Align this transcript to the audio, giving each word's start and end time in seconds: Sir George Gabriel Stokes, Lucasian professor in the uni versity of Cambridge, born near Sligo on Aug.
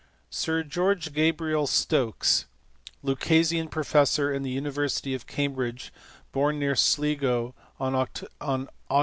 Sir 0.31 0.63
George 0.63 1.13
Gabriel 1.13 1.67
Stokes, 1.67 2.47
Lucasian 3.03 3.69
professor 3.69 4.33
in 4.33 4.41
the 4.41 4.49
uni 4.49 4.71
versity 4.71 5.13
of 5.13 5.27
Cambridge, 5.27 5.93
born 6.31 6.57
near 6.57 6.75
Sligo 6.75 7.53
on 7.79 7.93
Aug. 7.93 8.67